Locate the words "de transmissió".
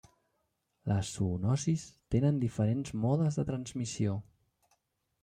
3.41-4.17